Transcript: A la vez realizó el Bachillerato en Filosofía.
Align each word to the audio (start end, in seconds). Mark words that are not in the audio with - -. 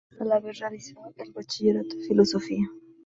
A 0.19 0.25
la 0.25 0.39
vez 0.39 0.57
realizó 0.57 1.13
el 1.17 1.31
Bachillerato 1.31 1.93
en 1.93 2.07
Filosofía. 2.07 2.67